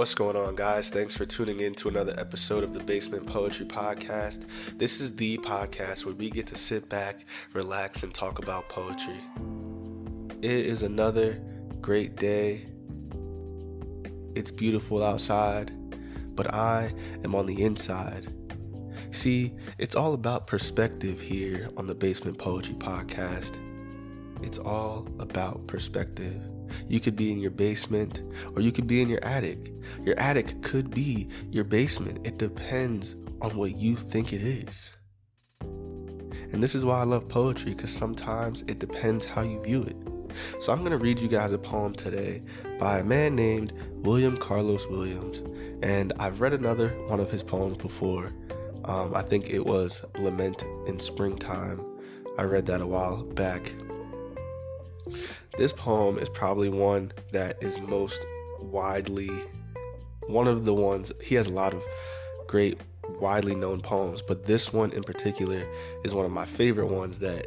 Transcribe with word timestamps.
What's 0.00 0.14
going 0.14 0.34
on, 0.34 0.56
guys? 0.56 0.88
Thanks 0.88 1.14
for 1.14 1.26
tuning 1.26 1.60
in 1.60 1.74
to 1.74 1.90
another 1.90 2.14
episode 2.16 2.64
of 2.64 2.72
the 2.72 2.80
Basement 2.80 3.26
Poetry 3.26 3.66
Podcast. 3.66 4.46
This 4.78 4.98
is 4.98 5.14
the 5.14 5.36
podcast 5.36 6.06
where 6.06 6.14
we 6.14 6.30
get 6.30 6.46
to 6.46 6.56
sit 6.56 6.88
back, 6.88 7.26
relax, 7.52 8.02
and 8.02 8.14
talk 8.14 8.38
about 8.38 8.70
poetry. 8.70 9.20
It 10.40 10.50
is 10.50 10.82
another 10.82 11.38
great 11.82 12.16
day. 12.16 12.64
It's 14.34 14.50
beautiful 14.50 15.04
outside, 15.04 15.70
but 16.34 16.54
I 16.54 16.94
am 17.22 17.34
on 17.34 17.44
the 17.44 17.62
inside. 17.62 18.32
See, 19.10 19.52
it's 19.76 19.94
all 19.94 20.14
about 20.14 20.46
perspective 20.46 21.20
here 21.20 21.68
on 21.76 21.86
the 21.86 21.94
Basement 21.94 22.38
Poetry 22.38 22.76
Podcast. 22.76 23.54
It's 24.42 24.56
all 24.56 25.06
about 25.18 25.66
perspective. 25.66 26.40
You 26.88 27.00
could 27.00 27.16
be 27.16 27.32
in 27.32 27.38
your 27.38 27.50
basement 27.50 28.22
or 28.54 28.62
you 28.62 28.72
could 28.72 28.86
be 28.86 29.02
in 29.02 29.08
your 29.08 29.24
attic. 29.24 29.72
Your 30.04 30.18
attic 30.18 30.62
could 30.62 30.90
be 30.90 31.28
your 31.50 31.64
basement. 31.64 32.26
It 32.26 32.38
depends 32.38 33.16
on 33.40 33.56
what 33.56 33.76
you 33.76 33.96
think 33.96 34.32
it 34.32 34.42
is. 34.42 34.90
And 36.52 36.62
this 36.62 36.74
is 36.74 36.84
why 36.84 37.00
I 37.00 37.04
love 37.04 37.28
poetry 37.28 37.74
because 37.74 37.92
sometimes 37.92 38.62
it 38.66 38.78
depends 38.78 39.24
how 39.24 39.42
you 39.42 39.62
view 39.62 39.82
it. 39.82 39.96
So 40.60 40.72
I'm 40.72 40.80
going 40.80 40.92
to 40.92 40.98
read 40.98 41.18
you 41.18 41.28
guys 41.28 41.52
a 41.52 41.58
poem 41.58 41.94
today 41.94 42.42
by 42.78 42.98
a 42.98 43.04
man 43.04 43.34
named 43.34 43.72
William 43.92 44.36
Carlos 44.36 44.86
Williams. 44.88 45.42
And 45.82 46.12
I've 46.18 46.40
read 46.40 46.52
another 46.52 46.88
one 47.06 47.20
of 47.20 47.30
his 47.30 47.42
poems 47.42 47.76
before. 47.76 48.32
Um, 48.84 49.14
I 49.14 49.22
think 49.22 49.50
it 49.50 49.66
was 49.66 50.02
Lament 50.18 50.64
in 50.86 50.98
Springtime. 50.98 51.84
I 52.38 52.42
read 52.42 52.66
that 52.66 52.80
a 52.80 52.86
while 52.86 53.24
back. 53.24 53.72
This 55.56 55.72
poem 55.72 56.18
is 56.18 56.28
probably 56.28 56.68
one 56.68 57.12
that 57.32 57.62
is 57.62 57.78
most 57.80 58.24
widely 58.60 59.30
one 60.30 60.46
of 60.46 60.64
the 60.64 60.74
ones 60.74 61.12
he 61.20 61.34
has 61.34 61.46
a 61.46 61.52
lot 61.52 61.74
of 61.74 61.82
great 62.46 62.80
widely 63.18 63.54
known 63.54 63.80
poems, 63.80 64.22
but 64.22 64.46
this 64.46 64.72
one 64.72 64.92
in 64.92 65.02
particular 65.02 65.66
is 66.04 66.14
one 66.14 66.24
of 66.24 66.30
my 66.30 66.44
favorite 66.44 66.86
ones 66.86 67.18
that 67.18 67.46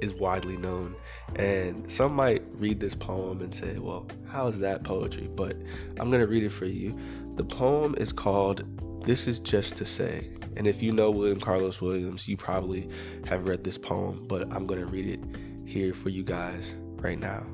is 0.00 0.14
widely 0.14 0.56
known. 0.56 0.94
And 1.36 1.90
some 1.90 2.14
might 2.14 2.42
read 2.52 2.80
this 2.80 2.94
poem 2.94 3.40
and 3.40 3.54
say, 3.54 3.78
well, 3.78 4.06
how 4.28 4.46
is 4.46 4.58
that 4.60 4.84
poetry? 4.84 5.28
But 5.34 5.56
I'm 5.98 6.10
going 6.10 6.20
to 6.20 6.26
read 6.26 6.44
it 6.44 6.50
for 6.50 6.66
you. 6.66 6.96
The 7.36 7.44
poem 7.44 7.94
is 7.98 8.12
called 8.12 8.64
This 9.04 9.26
Is 9.28 9.40
Just 9.40 9.76
to 9.76 9.84
Say. 9.84 10.30
And 10.56 10.66
if 10.66 10.82
you 10.82 10.92
know 10.92 11.10
William 11.10 11.40
Carlos 11.40 11.80
Williams, 11.80 12.28
you 12.28 12.36
probably 12.36 12.88
have 13.26 13.46
read 13.46 13.64
this 13.64 13.78
poem, 13.78 14.26
but 14.28 14.42
I'm 14.52 14.66
going 14.66 14.80
to 14.80 14.86
read 14.86 15.06
it 15.06 15.20
here 15.64 15.94
for 15.94 16.08
you 16.08 16.24
guys 16.24 16.74
right 17.02 17.18
now. 17.18 17.44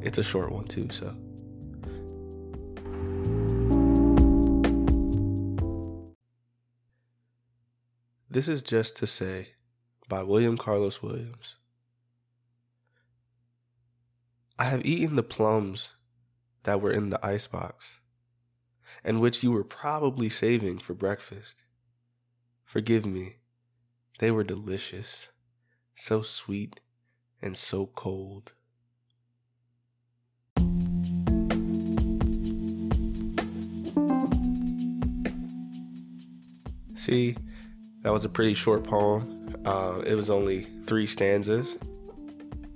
It's 0.00 0.18
a 0.18 0.24
short 0.24 0.50
one, 0.50 0.66
too, 0.66 0.88
so. 0.90 1.14
This 8.28 8.48
is 8.48 8.62
just 8.62 8.96
to 8.96 9.06
say 9.06 9.50
by 10.08 10.22
William 10.22 10.56
Carlos 10.56 11.02
Williams. 11.02 11.56
I 14.58 14.64
have 14.64 14.84
eaten 14.84 15.16
the 15.16 15.22
plums 15.22 15.90
that 16.64 16.80
were 16.80 16.90
in 16.90 17.10
the 17.10 17.24
icebox, 17.24 18.00
and 19.04 19.20
which 19.20 19.42
you 19.42 19.52
were 19.52 19.64
probably 19.64 20.28
saving 20.28 20.78
for 20.78 20.94
breakfast. 20.94 21.62
Forgive 22.64 23.04
me, 23.04 23.36
they 24.18 24.30
were 24.30 24.44
delicious, 24.44 25.28
so 25.94 26.22
sweet 26.22 26.80
and 27.40 27.56
so 27.56 27.86
cold. 27.86 28.54
See, 37.02 37.36
that 38.02 38.12
was 38.12 38.24
a 38.24 38.28
pretty 38.28 38.54
short 38.54 38.84
poem. 38.84 39.56
Uh, 39.64 40.02
it 40.06 40.14
was 40.14 40.30
only 40.30 40.68
three 40.84 41.04
stanzas. 41.04 41.76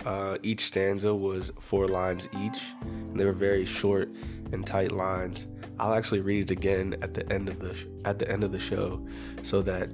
Uh, 0.05 0.37
each 0.43 0.65
stanza 0.65 1.15
was 1.15 1.53
four 1.61 1.87
lines 1.87 2.27
each, 2.37 2.59
and 2.81 3.17
they 3.17 3.23
were 3.23 3.31
very 3.31 3.65
short 3.65 4.09
and 4.51 4.67
tight 4.67 4.91
lines. 4.91 5.47
I'll 5.79 5.93
actually 5.93 6.19
read 6.19 6.43
it 6.43 6.51
again 6.51 6.97
at 7.01 7.13
the 7.13 7.31
end 7.31 7.47
of 7.47 7.59
the 7.59 7.73
sh- 7.73 7.85
at 8.03 8.19
the 8.19 8.29
end 8.29 8.43
of 8.43 8.51
the 8.51 8.59
show, 8.59 9.07
so 9.43 9.61
that 9.61 9.87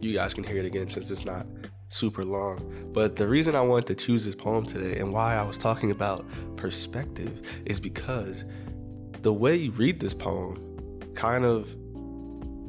you 0.00 0.14
guys 0.14 0.32
can 0.32 0.44
hear 0.44 0.58
it 0.58 0.64
again 0.64 0.88
since 0.88 1.10
it's 1.10 1.24
not 1.24 1.48
super 1.88 2.24
long. 2.24 2.92
But 2.92 3.16
the 3.16 3.26
reason 3.26 3.56
I 3.56 3.60
wanted 3.60 3.86
to 3.88 3.96
choose 3.96 4.24
this 4.24 4.36
poem 4.36 4.64
today 4.64 5.00
and 5.00 5.12
why 5.12 5.34
I 5.34 5.42
was 5.42 5.58
talking 5.58 5.90
about 5.90 6.24
perspective 6.54 7.42
is 7.66 7.80
because 7.80 8.44
the 9.22 9.32
way 9.32 9.56
you 9.56 9.72
read 9.72 9.98
this 9.98 10.14
poem 10.14 10.64
kind 11.16 11.44
of 11.44 11.74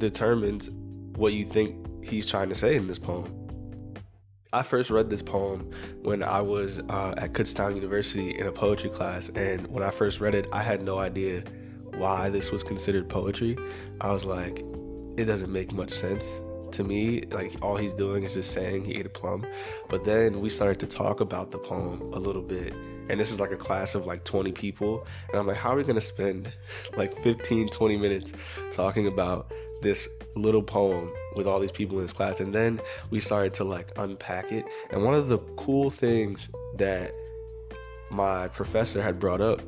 determines 0.00 0.70
what 1.14 1.32
you 1.32 1.44
think 1.44 2.04
he's 2.04 2.26
trying 2.26 2.48
to 2.48 2.54
say 2.56 2.74
in 2.74 2.88
this 2.88 2.98
poem. 2.98 3.36
I 4.52 4.64
first 4.64 4.90
read 4.90 5.10
this 5.10 5.22
poem 5.22 5.70
when 6.02 6.24
I 6.24 6.40
was 6.40 6.80
uh, 6.88 7.14
at 7.16 7.34
Kutztown 7.34 7.76
University 7.76 8.36
in 8.36 8.48
a 8.48 8.52
poetry 8.52 8.90
class, 8.90 9.28
and 9.36 9.64
when 9.68 9.84
I 9.84 9.90
first 9.90 10.20
read 10.20 10.34
it, 10.34 10.48
I 10.52 10.60
had 10.60 10.82
no 10.82 10.98
idea 10.98 11.44
why 11.94 12.30
this 12.30 12.50
was 12.50 12.64
considered 12.64 13.08
poetry. 13.08 13.56
I 14.00 14.10
was 14.12 14.24
like, 14.24 14.64
it 15.16 15.26
doesn't 15.26 15.52
make 15.52 15.72
much 15.72 15.90
sense 15.90 16.26
to 16.72 16.82
me. 16.82 17.22
Like, 17.30 17.52
all 17.62 17.76
he's 17.76 17.94
doing 17.94 18.24
is 18.24 18.34
just 18.34 18.50
saying 18.50 18.86
he 18.86 18.96
ate 18.96 19.06
a 19.06 19.10
plum. 19.10 19.46
But 19.88 20.04
then 20.04 20.40
we 20.40 20.50
started 20.50 20.80
to 20.80 20.86
talk 20.86 21.20
about 21.20 21.52
the 21.52 21.58
poem 21.58 22.12
a 22.12 22.18
little 22.18 22.42
bit, 22.42 22.72
and 23.08 23.20
this 23.20 23.30
is 23.30 23.38
like 23.38 23.52
a 23.52 23.56
class 23.56 23.94
of 23.94 24.04
like 24.04 24.24
20 24.24 24.50
people, 24.50 25.06
and 25.28 25.38
I'm 25.38 25.46
like, 25.46 25.58
how 25.58 25.74
are 25.74 25.76
we 25.76 25.84
gonna 25.84 26.00
spend 26.00 26.52
like 26.96 27.16
15, 27.22 27.68
20 27.68 27.96
minutes 27.96 28.32
talking 28.72 29.06
about 29.06 29.52
this 29.82 30.08
little 30.34 30.62
poem 30.62 31.12
with 31.36 31.46
all 31.46 31.60
these 31.60 31.72
people 31.72 31.98
in 31.98 32.04
this 32.04 32.12
class 32.12 32.40
and 32.40 32.54
then 32.54 32.80
we 33.10 33.20
started 33.20 33.54
to 33.54 33.64
like 33.64 33.92
unpack 33.96 34.52
it. 34.52 34.64
And 34.90 35.04
one 35.04 35.14
of 35.14 35.28
the 35.28 35.38
cool 35.56 35.90
things 35.90 36.48
that 36.76 37.12
my 38.10 38.48
professor 38.48 39.02
had 39.02 39.18
brought 39.18 39.40
up 39.40 39.60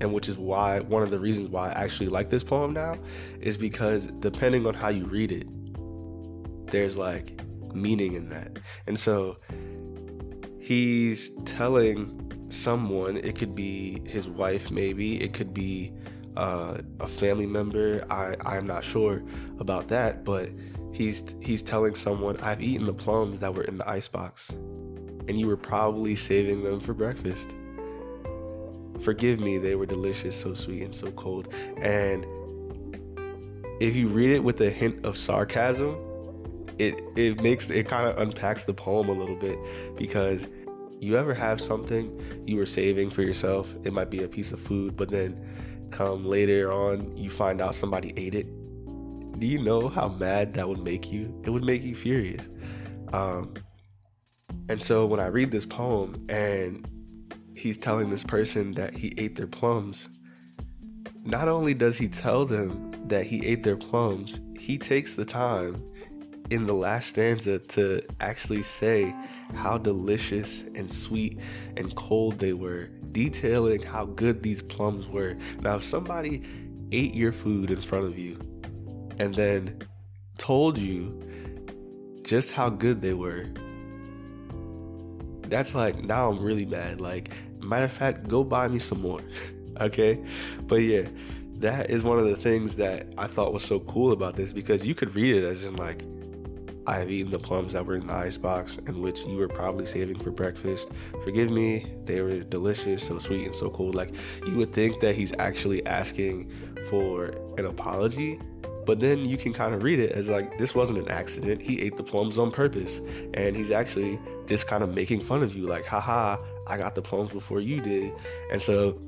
and 0.00 0.12
which 0.12 0.28
is 0.28 0.38
why 0.38 0.80
one 0.80 1.02
of 1.02 1.10
the 1.10 1.18
reasons 1.18 1.48
why 1.48 1.68
I 1.70 1.84
actually 1.84 2.08
like 2.08 2.30
this 2.30 2.42
poem 2.42 2.72
now 2.72 2.96
is 3.40 3.56
because 3.56 4.06
depending 4.06 4.66
on 4.66 4.74
how 4.74 4.88
you 4.88 5.04
read 5.04 5.32
it 5.32 5.46
there's 6.70 6.96
like 6.96 7.40
meaning 7.74 8.14
in 8.14 8.28
that. 8.30 8.58
And 8.86 8.98
so 8.98 9.36
he's 10.58 11.30
telling 11.44 12.16
someone 12.48 13.16
it 13.16 13.36
could 13.36 13.54
be 13.54 14.02
his 14.08 14.28
wife 14.28 14.70
maybe 14.70 15.20
it 15.22 15.32
could 15.32 15.54
be 15.54 15.92
uh, 16.40 16.80
a 17.00 17.06
family 17.06 17.46
member. 17.46 18.04
I 18.10 18.34
I'm 18.44 18.66
not 18.66 18.82
sure 18.82 19.22
about 19.58 19.88
that, 19.88 20.24
but 20.24 20.48
he's 20.90 21.22
he's 21.40 21.62
telling 21.62 21.94
someone 21.94 22.38
I've 22.38 22.62
eaten 22.62 22.86
the 22.86 22.94
plums 22.94 23.40
that 23.40 23.54
were 23.54 23.64
in 23.64 23.76
the 23.76 23.88
icebox, 23.88 24.48
and 24.48 25.38
you 25.38 25.46
were 25.46 25.58
probably 25.58 26.16
saving 26.16 26.62
them 26.62 26.80
for 26.80 26.94
breakfast. 26.94 27.48
Forgive 29.02 29.38
me, 29.38 29.58
they 29.58 29.74
were 29.74 29.86
delicious, 29.86 30.34
so 30.34 30.54
sweet 30.54 30.82
and 30.82 30.94
so 30.94 31.10
cold. 31.12 31.52
And 31.82 32.26
if 33.80 33.94
you 33.94 34.08
read 34.08 34.30
it 34.30 34.42
with 34.42 34.62
a 34.62 34.70
hint 34.70 35.04
of 35.04 35.18
sarcasm, 35.18 35.94
it 36.78 37.02
it 37.16 37.42
makes 37.42 37.68
it 37.68 37.86
kind 37.86 38.08
of 38.08 38.18
unpacks 38.18 38.64
the 38.64 38.74
poem 38.74 39.10
a 39.10 39.12
little 39.12 39.36
bit 39.36 39.58
because 39.94 40.48
you 41.00 41.16
ever 41.16 41.34
have 41.34 41.60
something 41.60 42.18
you 42.46 42.56
were 42.56 42.66
saving 42.66 43.10
for 43.10 43.22
yourself? 43.22 43.74
It 43.84 43.92
might 43.92 44.10
be 44.10 44.22
a 44.22 44.28
piece 44.28 44.52
of 44.52 44.60
food, 44.60 44.96
but 44.96 45.10
then 45.10 45.38
come 45.90 46.24
later 46.24 46.72
on 46.72 47.16
you 47.16 47.30
find 47.30 47.60
out 47.60 47.74
somebody 47.74 48.12
ate 48.16 48.34
it. 48.34 48.46
Do 49.38 49.46
you 49.46 49.62
know 49.62 49.88
how 49.88 50.08
mad 50.08 50.54
that 50.54 50.68
would 50.68 50.82
make 50.82 51.10
you? 51.10 51.34
It 51.44 51.50
would 51.50 51.64
make 51.64 51.82
you 51.82 51.94
furious. 51.94 52.48
Um, 53.12 53.54
and 54.68 54.80
so 54.80 55.04
when 55.06 55.20
i 55.20 55.26
read 55.26 55.50
this 55.50 55.66
poem 55.66 56.24
and 56.28 56.86
he's 57.56 57.76
telling 57.76 58.10
this 58.10 58.24
person 58.24 58.72
that 58.72 58.94
he 58.94 59.12
ate 59.18 59.36
their 59.36 59.46
plums 59.46 60.08
not 61.24 61.48
only 61.48 61.74
does 61.74 61.98
he 61.98 62.08
tell 62.08 62.44
them 62.44 62.90
that 63.08 63.26
he 63.26 63.44
ate 63.44 63.62
their 63.62 63.76
plums 63.76 64.40
he 64.58 64.78
takes 64.78 65.14
the 65.14 65.24
time 65.24 65.82
in 66.50 66.66
the 66.66 66.74
last 66.74 67.10
stanza 67.10 67.60
to 67.60 68.02
actually 68.20 68.62
say 68.62 69.14
how 69.54 69.78
delicious 69.78 70.62
and 70.74 70.90
sweet 70.90 71.38
and 71.76 71.94
cold 71.94 72.38
they 72.38 72.52
were 72.52 72.90
detailing 73.12 73.82
how 73.82 74.04
good 74.04 74.42
these 74.42 74.62
plums 74.62 75.06
were. 75.08 75.36
Now, 75.60 75.76
if 75.76 75.84
somebody 75.84 76.42
ate 76.92 77.14
your 77.14 77.32
food 77.32 77.70
in 77.70 77.80
front 77.80 78.06
of 78.06 78.18
you 78.18 78.38
and 79.18 79.34
then 79.34 79.80
told 80.38 80.76
you 80.76 81.22
just 82.24 82.50
how 82.50 82.68
good 82.68 83.00
they 83.00 83.14
were, 83.14 83.46
that's 85.42 85.74
like, 85.74 86.04
now 86.04 86.30
I'm 86.30 86.42
really 86.42 86.66
mad. 86.66 87.00
Like, 87.00 87.30
matter 87.60 87.84
of 87.84 87.92
fact, 87.92 88.28
go 88.28 88.44
buy 88.44 88.68
me 88.68 88.78
some 88.78 89.00
more. 89.00 89.20
okay? 89.80 90.24
But 90.62 90.76
yeah, 90.76 91.08
that 91.56 91.90
is 91.90 92.02
one 92.02 92.18
of 92.18 92.24
the 92.24 92.36
things 92.36 92.76
that 92.76 93.12
I 93.18 93.26
thought 93.26 93.52
was 93.52 93.64
so 93.64 93.80
cool 93.80 94.12
about 94.12 94.36
this 94.36 94.52
because 94.52 94.86
you 94.86 94.94
could 94.94 95.14
read 95.14 95.36
it 95.36 95.44
as 95.44 95.64
in 95.64 95.76
like, 95.76 96.04
I 96.90 96.98
have 96.98 97.08
eaten 97.08 97.30
the 97.30 97.38
plums 97.38 97.74
that 97.74 97.86
were 97.86 97.94
in 97.94 98.08
the 98.08 98.12
icebox 98.12 98.76
and 98.84 99.00
which 99.00 99.20
you 99.24 99.36
were 99.36 99.46
probably 99.46 99.86
saving 99.86 100.18
for 100.18 100.32
breakfast. 100.32 100.90
Forgive 101.22 101.48
me, 101.48 101.86
they 102.04 102.20
were 102.20 102.40
delicious, 102.40 103.06
so 103.06 103.20
sweet 103.20 103.46
and 103.46 103.54
so 103.54 103.70
cold. 103.70 103.94
Like 103.94 104.12
you 104.44 104.56
would 104.56 104.72
think 104.72 104.98
that 104.98 105.14
he's 105.14 105.32
actually 105.38 105.86
asking 105.86 106.50
for 106.88 107.26
an 107.58 107.66
apology, 107.66 108.40
but 108.86 108.98
then 108.98 109.24
you 109.24 109.38
can 109.38 109.52
kind 109.52 109.72
of 109.72 109.84
read 109.84 110.00
it 110.00 110.10
as 110.10 110.28
like 110.28 110.58
this 110.58 110.74
wasn't 110.74 110.98
an 110.98 111.06
accident. 111.06 111.62
He 111.62 111.80
ate 111.80 111.96
the 111.96 112.02
plums 112.02 112.38
on 112.38 112.50
purpose, 112.50 113.00
and 113.34 113.54
he's 113.54 113.70
actually 113.70 114.18
just 114.46 114.66
kind 114.66 114.82
of 114.82 114.92
making 114.92 115.20
fun 115.20 115.44
of 115.44 115.54
you, 115.54 115.66
like, 115.66 115.86
haha, 115.86 116.38
I 116.66 116.76
got 116.76 116.96
the 116.96 117.02
plums 117.02 117.30
before 117.30 117.60
you 117.60 117.80
did. 117.80 118.12
And 118.50 118.60
so 118.60 119.00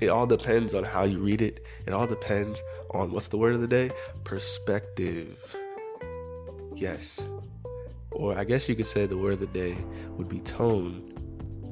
it 0.00 0.08
all 0.08 0.26
depends 0.26 0.74
on 0.74 0.84
how 0.84 1.04
you 1.04 1.18
read 1.18 1.40
it. 1.40 1.64
It 1.86 1.94
all 1.94 2.06
depends 2.06 2.62
on 2.90 3.10
what's 3.10 3.28
the 3.28 3.38
word 3.38 3.54
of 3.54 3.62
the 3.62 3.68
day? 3.68 3.90
Perspective. 4.24 5.56
Yes. 6.76 7.20
Or 8.12 8.36
I 8.36 8.44
guess 8.44 8.68
you 8.68 8.74
could 8.74 8.86
say 8.86 9.06
the 9.06 9.16
word 9.18 9.34
of 9.34 9.40
the 9.40 9.46
day 9.46 9.76
would 10.10 10.28
be 10.28 10.40
tone 10.40 11.12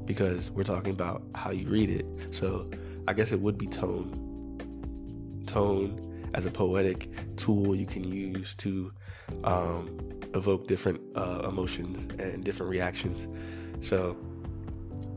because 0.05 0.51
we're 0.51 0.65
talking 0.65 0.93
about 0.93 1.23
how 1.35 1.51
you 1.51 1.69
read 1.69 1.91
it. 1.91 2.07
So 2.31 2.71
I 3.07 3.13
guess 3.13 3.33
it 3.33 3.41
would 3.41 3.59
be 3.59 3.67
tone. 3.67 4.21
Tone 5.47 6.29
as 6.35 6.47
a 6.47 6.51
poetic 6.51 7.37
tool 7.37 7.75
you 7.75 7.87
can 7.87 8.05
use 8.05 8.55
to 8.57 8.93
um, 9.45 9.99
evoke 10.35 10.67
different 10.67 11.01
uh, 11.15 11.43
emotions 11.49 12.21
and 12.21 12.43
different 12.45 12.71
reactions. 12.71 13.29
So, 13.81 14.17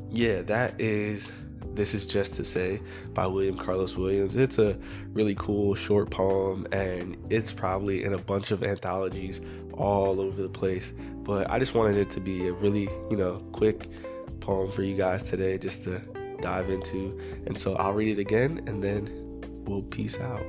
yeah, 0.10 0.42
that 0.44 0.80
is 0.80 1.32
This 1.78 1.94
Is 1.94 2.08
Just 2.08 2.34
to 2.38 2.44
Say 2.44 2.82
by 3.14 3.28
William 3.28 3.56
Carlos 3.56 3.96
Williams. 3.96 4.36
It's 4.36 4.58
a 4.58 4.76
really 5.14 5.36
cool 5.36 5.76
short 5.76 6.10
poem 6.10 6.66
and 6.72 7.16
it's 7.30 7.54
probably 7.54 8.04
in 8.04 8.16
a 8.16 8.18
bunch 8.18 8.50
of 8.50 8.64
anthologies 8.64 9.42
all 9.74 10.20
over 10.20 10.42
the 10.42 10.50
place. 10.50 10.96
But 11.18 11.52
I 11.52 11.60
just 11.60 11.76
wanted 11.76 11.98
it 11.98 12.10
to 12.10 12.20
be 12.20 12.48
a 12.48 12.54
really, 12.54 12.90
you 13.12 13.16
know, 13.16 13.46
quick 13.52 13.92
poem 14.40 14.72
for 14.72 14.82
you 14.82 14.98
guys 14.98 15.22
today 15.22 15.60
just 15.60 15.84
to 15.84 16.00
dive 16.42 16.72
into. 16.72 17.16
And 17.46 17.60
so 17.60 17.76
I'll 17.76 17.94
read 17.94 18.18
it 18.18 18.20
again 18.20 18.64
and 18.66 18.84
then 18.84 19.44
we'll 19.68 19.84
peace 19.84 20.18
out. 20.18 20.42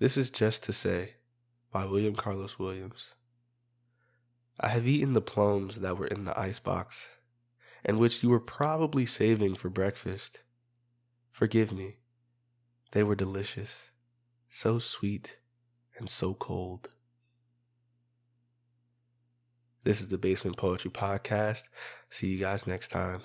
This 0.00 0.16
is 0.16 0.32
Just 0.32 0.64
to 0.64 0.72
Say 0.72 1.14
by 1.70 1.84
William 1.84 2.16
Carlos 2.16 2.58
Williams. 2.58 3.14
I 4.60 4.68
have 4.68 4.86
eaten 4.88 5.12
the 5.12 5.20
plums 5.20 5.80
that 5.80 5.96
were 5.96 6.06
in 6.06 6.24
the 6.24 6.38
icebox, 6.38 7.10
and 7.84 7.98
which 7.98 8.22
you 8.22 8.28
were 8.28 8.40
probably 8.40 9.06
saving 9.06 9.54
for 9.54 9.68
breakfast. 9.68 10.40
Forgive 11.30 11.72
me. 11.72 11.98
They 12.90 13.02
were 13.02 13.14
delicious, 13.14 13.90
so 14.48 14.78
sweet 14.78 15.38
and 15.96 16.10
so 16.10 16.34
cold. 16.34 16.90
This 19.84 20.00
is 20.00 20.08
the 20.08 20.18
Basement 20.18 20.56
Poetry 20.56 20.90
Podcast. 20.90 21.64
See 22.10 22.28
you 22.28 22.38
guys 22.38 22.66
next 22.66 22.88
time. 22.88 23.22